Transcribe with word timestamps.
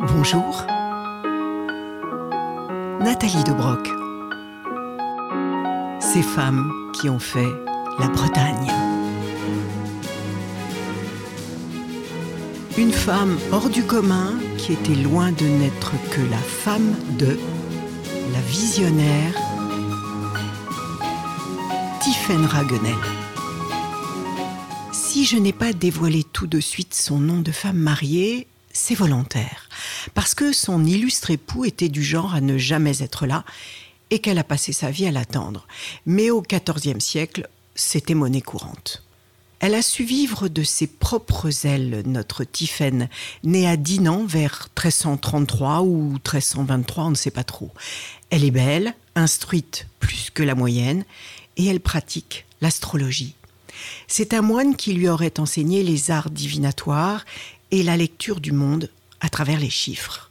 Bonjour. 0.00 0.66
Nathalie 3.00 3.44
de 3.44 3.52
Broc. 3.52 3.88
Ces 6.00 6.22
femmes 6.22 6.70
qui 6.92 7.08
ont 7.08 7.18
fait 7.18 7.52
la 8.00 8.08
Bretagne. 8.08 8.70
Une 12.76 12.92
femme 12.92 13.38
hors 13.52 13.70
du 13.70 13.84
commun 13.84 14.34
qui 14.58 14.72
était 14.72 14.96
loin 14.96 15.30
de 15.30 15.44
n'être 15.44 15.92
que 16.10 16.20
la 16.30 16.38
femme 16.38 16.94
de 17.18 17.38
la 18.32 18.40
visionnaire 18.40 19.34
Tiffaine 22.00 22.46
Raguenel. 22.46 22.94
Si 24.92 25.24
je 25.24 25.36
n'ai 25.36 25.52
pas 25.52 25.72
dévoilé 25.72 26.24
tout 26.24 26.48
de 26.48 26.58
suite 26.58 26.94
son 26.94 27.20
nom 27.20 27.40
de 27.40 27.52
femme 27.52 27.78
mariée, 27.78 28.48
c'est 28.72 28.96
volontaire, 28.96 29.63
parce 30.12 30.34
que 30.34 30.52
son 30.52 30.84
illustre 30.84 31.30
époux 31.30 31.64
était 31.64 31.88
du 31.88 32.02
genre 32.02 32.34
à 32.34 32.40
ne 32.40 32.58
jamais 32.58 33.02
être 33.02 33.26
là 33.26 33.44
et 34.10 34.18
qu'elle 34.18 34.38
a 34.38 34.44
passé 34.44 34.72
sa 34.72 34.90
vie 34.90 35.06
à 35.06 35.10
l'attendre. 35.10 35.66
Mais 36.06 36.30
au 36.30 36.42
XIVe 36.42 37.00
siècle, 37.00 37.48
c'était 37.74 38.14
monnaie 38.14 38.42
courante. 38.42 39.02
Elle 39.60 39.74
a 39.74 39.82
su 39.82 40.04
vivre 40.04 40.48
de 40.48 40.62
ses 40.62 40.86
propres 40.86 41.64
ailes, 41.64 42.02
notre 42.04 42.44
Tiphaine, 42.44 43.08
née 43.44 43.66
à 43.66 43.76
Dinan 43.76 44.26
vers 44.26 44.68
1333 44.76 45.80
ou 45.82 46.10
1323, 46.12 47.04
on 47.04 47.10
ne 47.10 47.14
sait 47.14 47.30
pas 47.30 47.44
trop. 47.44 47.70
Elle 48.28 48.44
est 48.44 48.50
belle, 48.50 48.94
instruite 49.14 49.86
plus 50.00 50.28
que 50.28 50.42
la 50.42 50.54
moyenne, 50.54 51.04
et 51.56 51.66
elle 51.66 51.80
pratique 51.80 52.44
l'astrologie. 52.60 53.36
C'est 54.06 54.34
un 54.34 54.42
moine 54.42 54.76
qui 54.76 54.92
lui 54.92 55.08
aurait 55.08 55.40
enseigné 55.40 55.82
les 55.82 56.10
arts 56.10 56.30
divinatoires 56.30 57.24
et 57.70 57.82
la 57.82 57.96
lecture 57.96 58.40
du 58.40 58.52
monde 58.52 58.90
à 59.20 59.28
travers 59.28 59.58
les 59.58 59.70
chiffres. 59.70 60.30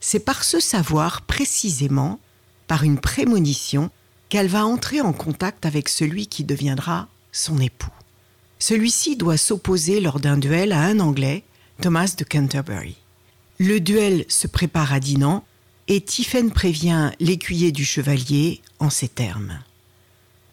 C'est 0.00 0.20
par 0.20 0.44
ce 0.44 0.60
savoir 0.60 1.22
précisément, 1.22 2.20
par 2.66 2.84
une 2.84 2.98
prémonition, 2.98 3.90
qu'elle 4.28 4.48
va 4.48 4.66
entrer 4.66 5.00
en 5.00 5.12
contact 5.12 5.66
avec 5.66 5.88
celui 5.88 6.26
qui 6.26 6.44
deviendra 6.44 7.08
son 7.32 7.58
époux. 7.58 7.90
Celui-ci 8.58 9.16
doit 9.16 9.36
s'opposer 9.36 10.00
lors 10.00 10.20
d'un 10.20 10.36
duel 10.36 10.72
à 10.72 10.80
un 10.82 11.00
Anglais, 11.00 11.44
Thomas 11.80 12.14
de 12.16 12.24
Canterbury. 12.24 12.96
Le 13.58 13.80
duel 13.80 14.24
se 14.28 14.46
prépare 14.46 14.92
à 14.92 15.00
Dinan 15.00 15.44
et 15.88 16.00
Tiphaine 16.00 16.50
prévient 16.50 17.10
l'écuyer 17.18 17.72
du 17.72 17.84
chevalier 17.84 18.60
en 18.78 18.90
ces 18.90 19.08
termes. 19.08 19.60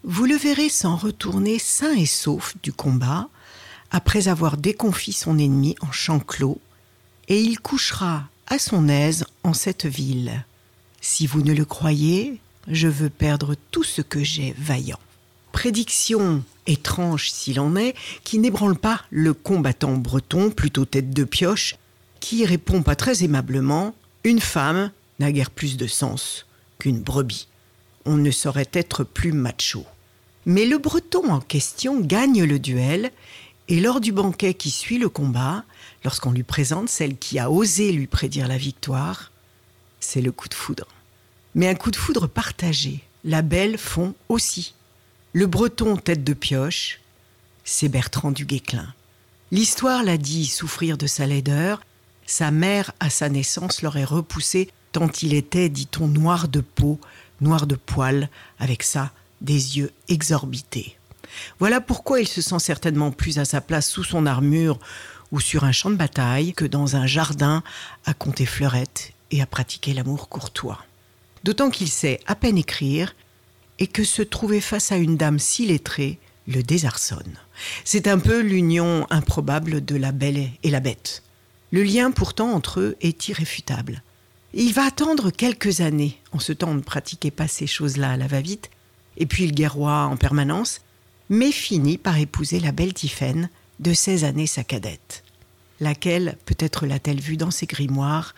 Vous 0.03 0.25
le 0.25 0.35
verrez 0.35 0.69
s'en 0.69 0.95
retourner 0.95 1.59
sain 1.59 1.93
et 1.95 2.05
sauf 2.05 2.55
du 2.63 2.71
combat 2.71 3.27
après 3.91 4.27
avoir 4.27 4.57
déconfit 4.57 5.13
son 5.13 5.37
ennemi 5.37 5.75
en 5.81 5.91
champ 5.91 6.19
clos, 6.19 6.59
et 7.27 7.41
il 7.41 7.59
couchera 7.59 8.27
à 8.47 8.59
son 8.59 8.87
aise 8.87 9.25
en 9.43 9.53
cette 9.53 9.85
ville. 9.85 10.45
Si 11.01 11.27
vous 11.27 11.41
ne 11.41 11.53
le 11.53 11.65
croyez, 11.65 12.39
je 12.67 12.87
veux 12.87 13.09
perdre 13.09 13.55
tout 13.71 13.83
ce 13.83 14.01
que 14.01 14.23
j'ai 14.23 14.55
vaillant. 14.57 14.99
Prédiction 15.51 16.43
étrange 16.67 17.29
s'il 17.29 17.59
en 17.59 17.75
est, 17.75 17.95
qui 18.23 18.39
n'ébranle 18.39 18.77
pas 18.77 19.01
le 19.09 19.33
combattant 19.33 19.93
breton, 19.93 20.49
plutôt 20.51 20.85
tête 20.85 21.11
de 21.11 21.23
pioche, 21.23 21.75
qui 22.19 22.45
répond 22.45 22.81
pas 22.81 22.95
très 22.95 23.23
aimablement 23.23 23.95
Une 24.23 24.41
femme 24.41 24.91
n'a 25.19 25.31
guère 25.31 25.51
plus 25.51 25.77
de 25.77 25.87
sens 25.87 26.45
qu'une 26.79 27.01
brebis. 27.01 27.47
On 28.05 28.17
ne 28.17 28.31
saurait 28.31 28.69
être 28.73 29.03
plus 29.03 29.31
macho. 29.31 29.85
Mais 30.45 30.65
le 30.65 30.77
breton 30.77 31.29
en 31.29 31.39
question 31.39 31.99
gagne 32.01 32.43
le 32.43 32.59
duel, 32.59 33.11
et 33.67 33.79
lors 33.79 33.99
du 33.99 34.11
banquet 34.11 34.53
qui 34.53 34.69
suit 34.69 34.99
le 34.99 35.09
combat, 35.09 35.63
lorsqu'on 36.03 36.31
lui 36.31 36.43
présente 36.43 36.89
celle 36.89 37.17
qui 37.17 37.39
a 37.39 37.49
osé 37.49 37.91
lui 37.91 38.07
prédire 38.07 38.47
la 38.47 38.57
victoire, 38.57 39.31
c'est 39.99 40.21
le 40.21 40.31
coup 40.31 40.47
de 40.47 40.53
foudre. 40.53 40.87
Mais 41.55 41.67
un 41.67 41.75
coup 41.75 41.89
de 41.89 41.95
foudre 41.95 42.27
partagé. 42.27 43.03
La 43.23 43.41
belle 43.41 43.77
fond 43.77 44.13
aussi. 44.29 44.75
Le 45.33 45.47
breton 45.47 45.97
tête 45.97 46.23
de 46.23 46.33
pioche, 46.33 46.99
c'est 47.63 47.89
Bertrand 47.89 48.31
du 48.31 48.45
Guesclin. 48.45 48.93
L'histoire 49.51 50.03
l'a 50.03 50.17
dit 50.17 50.45
souffrir 50.45 50.97
de 50.97 51.07
sa 51.07 51.25
laideur. 51.25 51.81
Sa 52.27 52.51
mère, 52.51 52.91
à 52.99 53.09
sa 53.09 53.29
naissance, 53.29 53.81
l'aurait 53.81 54.03
repoussé 54.03 54.69
tant 54.91 55.09
il 55.21 55.33
était, 55.33 55.69
dit-on, 55.69 56.07
noir 56.07 56.47
de 56.47 56.61
peau, 56.61 56.99
noir 57.41 57.67
de 57.67 57.75
poils, 57.75 58.29
avec 58.59 58.81
ça, 58.81 59.11
des 59.41 59.77
yeux 59.77 59.91
exorbités. 60.07 60.97
Voilà 61.59 61.81
pourquoi 61.81 62.19
il 62.19 62.27
se 62.27 62.41
sent 62.41 62.59
certainement 62.59 63.11
plus 63.11 63.39
à 63.39 63.45
sa 63.45 63.61
place 63.61 63.89
sous 63.89 64.03
son 64.03 64.25
armure 64.25 64.79
ou 65.31 65.39
sur 65.39 65.63
un 65.63 65.71
champ 65.71 65.89
de 65.89 65.95
bataille 65.95 66.53
que 66.53 66.65
dans 66.65 66.95
un 66.95 67.07
jardin 67.07 67.63
à 68.05 68.13
compter 68.13 68.45
fleurettes 68.45 69.13
et 69.31 69.41
à 69.41 69.45
pratiquer 69.45 69.93
l'amour 69.93 70.29
courtois. 70.29 70.85
D'autant 71.43 71.69
qu'il 71.69 71.89
sait 71.89 72.19
à 72.27 72.35
peine 72.35 72.57
écrire 72.57 73.15
et 73.79 73.87
que 73.87 74.03
se 74.03 74.21
trouver 74.21 74.61
face 74.61 74.91
à 74.91 74.97
une 74.97 75.17
dame 75.17 75.39
si 75.39 75.65
lettrée 75.65 76.19
le 76.47 76.63
désarçonne. 76.63 77.37
C'est 77.83 78.07
un 78.07 78.19
peu 78.19 78.41
l'union 78.41 79.07
improbable 79.09 79.83
de 79.83 79.95
la 79.95 80.11
belle 80.11 80.49
et 80.63 80.69
la 80.69 80.79
bête. 80.79 81.23
Le 81.71 81.83
lien 81.83 82.11
pourtant 82.11 82.51
entre 82.51 82.79
eux 82.79 82.95
est 83.01 83.27
irréfutable. 83.27 84.03
Il 84.53 84.73
va 84.73 84.85
attendre 84.85 85.31
quelques 85.31 85.81
années, 85.81 86.21
en 86.31 86.39
ce 86.39 86.53
temps 86.53 86.69
on 86.69 86.75
ne 86.75 86.81
pratiquait 86.81 87.31
pas 87.31 87.47
ces 87.47 87.67
choses-là 87.67 88.11
à 88.11 88.17
la 88.17 88.27
va-vite, 88.27 88.69
et 89.17 89.25
puis 89.25 89.45
le 89.45 89.53
guerroie 89.53 90.05
en 90.05 90.17
permanence, 90.17 90.81
mais 91.29 91.51
finit 91.51 91.97
par 91.97 92.17
épouser 92.17 92.59
la 92.59 92.71
belle 92.71 92.93
Tiphaine, 92.93 93.49
de 93.79 93.93
16 93.93 94.23
années 94.23 94.47
sa 94.47 94.63
cadette. 94.63 95.23
Laquelle, 95.79 96.37
peut-être 96.45 96.85
l'a-t-elle 96.85 97.19
vue 97.19 97.37
dans 97.37 97.51
ses 97.51 97.65
grimoires, 97.65 98.33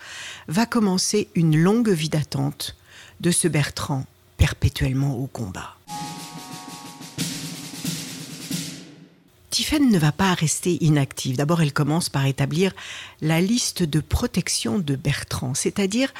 va 0.48 0.66
commencer 0.66 1.28
une 1.36 1.56
longue 1.56 1.90
vie 1.90 2.10
d'attente 2.10 2.76
de 3.20 3.30
ce 3.30 3.48
Bertrand 3.48 4.06
perpétuellement 4.38 5.16
au 5.18 5.28
combat. 5.28 5.77
Tiphaine 9.58 9.90
ne 9.90 9.98
va 9.98 10.12
pas 10.12 10.36
rester 10.36 10.78
inactive. 10.84 11.36
D'abord, 11.36 11.64
elle 11.64 11.74
commence 11.74 12.10
par 12.10 12.28
établir 12.28 12.74
la 13.22 13.42
liste 13.42 13.82
de 13.82 14.00
protection 14.02 14.78
de 14.78 14.96
Bertrand, 14.96 15.56
c'est-à-dire 15.56 16.14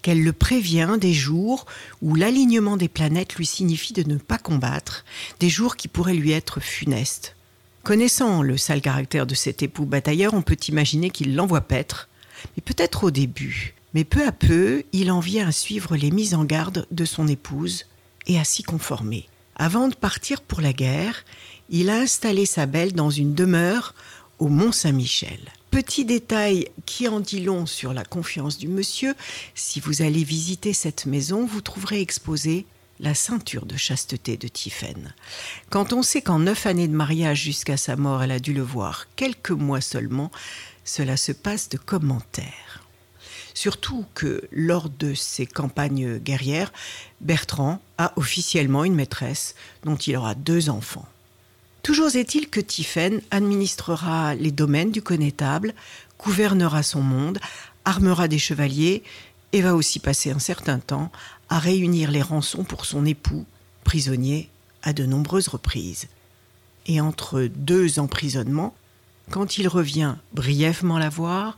qu'elle 0.00 0.22
le 0.22 0.32
prévient 0.32 0.96
des 1.00 1.12
jours 1.12 1.66
où 2.02 2.14
l'alignement 2.14 2.76
des 2.76 2.86
planètes 2.86 3.34
lui 3.34 3.46
signifie 3.46 3.94
de 3.94 4.08
ne 4.08 4.16
pas 4.16 4.38
combattre, 4.38 5.04
des 5.40 5.48
jours 5.48 5.74
qui 5.74 5.88
pourraient 5.88 6.14
lui 6.14 6.30
être 6.30 6.60
funestes. 6.60 7.34
Connaissant 7.82 8.42
le 8.42 8.56
sale 8.56 8.80
caractère 8.80 9.26
de 9.26 9.34
cet 9.34 9.64
époux 9.64 9.86
batailleur, 9.86 10.32
on 10.32 10.42
peut 10.42 10.56
imaginer 10.68 11.10
qu'il 11.10 11.34
l'envoie 11.34 11.62
paître, 11.62 12.08
mais 12.56 12.62
peut-être 12.62 13.02
au 13.02 13.10
début. 13.10 13.74
Mais 13.94 14.04
peu 14.04 14.24
à 14.24 14.30
peu, 14.30 14.84
il 14.92 15.10
en 15.10 15.18
vient 15.18 15.48
à 15.48 15.52
suivre 15.52 15.96
les 15.96 16.12
mises 16.12 16.34
en 16.34 16.44
garde 16.44 16.86
de 16.92 17.04
son 17.04 17.26
épouse 17.26 17.86
et 18.28 18.38
à 18.38 18.44
s'y 18.44 18.62
conformer. 18.62 19.26
Avant 19.56 19.88
de 19.88 19.94
partir 19.94 20.42
pour 20.42 20.60
la 20.60 20.72
guerre, 20.72 21.24
il 21.70 21.90
a 21.90 21.96
installé 21.96 22.46
sa 22.46 22.66
belle 22.66 22.92
dans 22.92 23.10
une 23.10 23.34
demeure 23.34 23.94
au 24.38 24.48
Mont 24.48 24.72
Saint-Michel. 24.72 25.38
Petit 25.70 26.04
détail 26.04 26.68
qui 26.86 27.08
en 27.08 27.20
dit 27.20 27.40
long 27.40 27.66
sur 27.66 27.92
la 27.92 28.04
confiance 28.04 28.58
du 28.58 28.68
monsieur, 28.68 29.14
si 29.54 29.80
vous 29.80 30.02
allez 30.02 30.24
visiter 30.24 30.72
cette 30.72 31.06
maison, 31.06 31.46
vous 31.46 31.60
trouverez 31.60 32.00
exposée 32.00 32.66
la 33.00 33.14
ceinture 33.14 33.66
de 33.66 33.76
chasteté 33.76 34.36
de 34.36 34.48
Tiphaine. 34.48 35.14
Quand 35.70 35.92
on 35.92 36.02
sait 36.02 36.22
qu'en 36.22 36.38
neuf 36.38 36.66
années 36.66 36.88
de 36.88 36.94
mariage 36.94 37.42
jusqu'à 37.42 37.76
sa 37.76 37.96
mort, 37.96 38.22
elle 38.22 38.30
a 38.30 38.38
dû 38.38 38.52
le 38.52 38.62
voir 38.62 39.06
quelques 39.16 39.50
mois 39.50 39.80
seulement, 39.80 40.30
cela 40.84 41.16
se 41.16 41.32
passe 41.32 41.68
de 41.68 41.78
commentaires. 41.78 42.83
Surtout 43.54 44.04
que 44.14 44.42
lors 44.50 44.90
de 44.90 45.14
ses 45.14 45.46
campagnes 45.46 46.18
guerrières, 46.18 46.72
Bertrand 47.20 47.80
a 47.98 48.12
officiellement 48.16 48.84
une 48.84 48.96
maîtresse 48.96 49.54
dont 49.84 49.96
il 49.96 50.16
aura 50.16 50.34
deux 50.34 50.68
enfants. 50.68 51.08
Toujours 51.84 52.16
est-il 52.16 52.48
que 52.48 52.60
Tiphaine 52.60 53.20
administrera 53.30 54.34
les 54.34 54.50
domaines 54.50 54.90
du 54.90 55.02
connétable, 55.02 55.74
gouvernera 56.18 56.82
son 56.82 57.02
monde, 57.02 57.38
armera 57.84 58.26
des 58.26 58.38
chevaliers 58.38 59.02
et 59.52 59.60
va 59.60 59.74
aussi 59.74 60.00
passer 60.00 60.30
un 60.30 60.38
certain 60.38 60.78
temps 60.78 61.12
à 61.48 61.58
réunir 61.58 62.10
les 62.10 62.22
rançons 62.22 62.64
pour 62.64 62.86
son 62.86 63.04
époux, 63.04 63.44
prisonnier 63.84 64.48
à 64.82 64.92
de 64.92 65.04
nombreuses 65.04 65.48
reprises. 65.48 66.08
Et 66.86 67.00
entre 67.00 67.42
deux 67.42 67.98
emprisonnements, 67.98 68.74
quand 69.30 69.58
il 69.58 69.68
revient 69.68 70.16
brièvement 70.32 70.98
la 70.98 71.08
voir, 71.08 71.56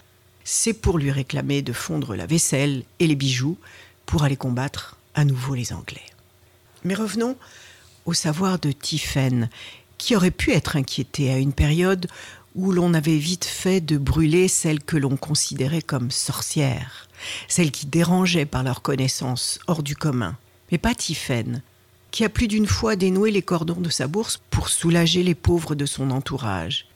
c'est 0.48 0.74
pour 0.74 0.96
lui 0.96 1.10
réclamer 1.10 1.60
de 1.60 1.72
fondre 1.72 2.14
la 2.14 2.24
vaisselle 2.24 2.84
et 3.00 3.08
les 3.08 3.16
bijoux 3.16 3.58
pour 4.06 4.22
aller 4.22 4.36
combattre 4.36 4.96
à 5.16 5.24
nouveau 5.24 5.56
les 5.56 5.72
Anglais. 5.72 6.06
Mais 6.84 6.94
revenons 6.94 7.36
au 8.04 8.14
savoir 8.14 8.60
de 8.60 8.70
Tiphaine 8.70 9.50
qui 9.98 10.14
aurait 10.14 10.30
pu 10.30 10.52
être 10.52 10.76
inquiété 10.76 11.32
à 11.32 11.38
une 11.38 11.52
période 11.52 12.06
où 12.54 12.70
l'on 12.70 12.94
avait 12.94 13.18
vite 13.18 13.44
fait 13.44 13.80
de 13.80 13.98
brûler 13.98 14.46
celles 14.46 14.84
que 14.84 14.96
l'on 14.96 15.16
considérait 15.16 15.82
comme 15.82 16.12
sorcières, 16.12 17.08
celles 17.48 17.72
qui 17.72 17.86
dérangeaient 17.86 18.46
par 18.46 18.62
leur 18.62 18.82
connaissance 18.82 19.58
hors 19.66 19.82
du 19.82 19.96
commun, 19.96 20.36
mais 20.70 20.78
pas 20.78 20.94
Tiphaine, 20.94 21.60
qui 22.12 22.24
a 22.24 22.28
plus 22.28 22.46
d'une 22.46 22.68
fois 22.68 22.94
dénoué 22.94 23.32
les 23.32 23.42
cordons 23.42 23.80
de 23.80 23.90
sa 23.90 24.06
bourse 24.06 24.40
pour 24.50 24.68
soulager 24.68 25.24
les 25.24 25.34
pauvres 25.34 25.74
de 25.74 25.86
son 25.86 26.12
entourage. 26.12 26.86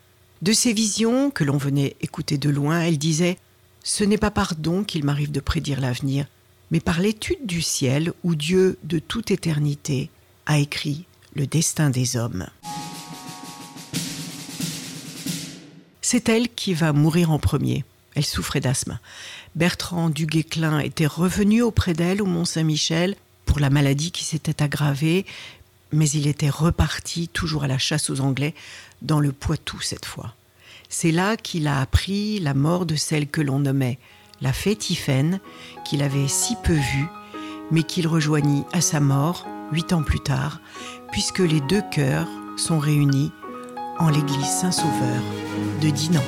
De 0.42 0.54
ces 0.54 0.72
visions 0.72 1.30
que 1.30 1.44
l'on 1.44 1.58
venait 1.58 1.96
écouter 2.00 2.38
de 2.38 2.48
loin, 2.48 2.80
elle 2.80 2.96
disait 2.96 3.36
Ce 3.84 4.04
n'est 4.04 4.16
pas 4.16 4.30
par 4.30 4.54
don 4.54 4.84
qu'il 4.84 5.04
m'arrive 5.04 5.30
de 5.30 5.40
prédire 5.40 5.82
l'avenir, 5.82 6.26
mais 6.70 6.80
par 6.80 7.00
l'étude 7.00 7.44
du 7.44 7.60
ciel 7.60 8.14
où 8.24 8.34
Dieu, 8.34 8.78
de 8.82 8.98
toute 8.98 9.30
éternité, 9.30 10.08
a 10.46 10.58
écrit 10.58 11.04
le 11.34 11.46
destin 11.46 11.90
des 11.90 12.16
hommes. 12.16 12.46
C'est 16.00 16.30
elle 16.30 16.48
qui 16.48 16.72
va 16.72 16.94
mourir 16.94 17.30
en 17.30 17.38
premier. 17.38 17.84
Elle 18.14 18.24
souffrait 18.24 18.60
d'asthme. 18.60 18.98
Bertrand 19.56 20.08
Duguesclin 20.08 20.78
était 20.78 21.06
revenu 21.06 21.60
auprès 21.60 21.92
d'elle 21.92 22.22
au 22.22 22.26
Mont-Saint-Michel 22.26 23.14
pour 23.44 23.60
la 23.60 23.68
maladie 23.68 24.10
qui 24.10 24.24
s'était 24.24 24.62
aggravée, 24.62 25.26
mais 25.92 26.08
il 26.10 26.26
était 26.26 26.50
reparti, 26.50 27.28
toujours 27.28 27.64
à 27.64 27.68
la 27.68 27.78
chasse 27.78 28.10
aux 28.10 28.20
Anglais, 28.20 28.54
dans 29.02 29.20
le 29.20 29.32
Poitou 29.32 29.80
cette 29.80 30.06
fois. 30.06 30.34
C'est 30.88 31.12
là 31.12 31.36
qu'il 31.36 31.68
a 31.68 31.80
appris 31.80 32.40
la 32.40 32.54
mort 32.54 32.86
de 32.86 32.96
celle 32.96 33.28
que 33.28 33.40
l'on 33.40 33.60
nommait 33.60 33.98
la 34.40 34.52
fée 34.52 34.76
Tiphaine, 34.76 35.40
qu'il 35.84 36.02
avait 36.02 36.28
si 36.28 36.56
peu 36.56 36.72
vue, 36.72 37.08
mais 37.70 37.82
qu'il 37.82 38.08
rejoignit 38.08 38.64
à 38.72 38.80
sa 38.80 39.00
mort, 39.00 39.46
huit 39.72 39.92
ans 39.92 40.02
plus 40.02 40.20
tard, 40.20 40.60
puisque 41.12 41.40
les 41.40 41.60
deux 41.60 41.82
cœurs 41.90 42.28
sont 42.56 42.78
réunis 42.78 43.32
en 43.98 44.08
l'église 44.08 44.46
Saint-Sauveur 44.46 45.22
de 45.82 45.90
Dinan. 45.90 46.22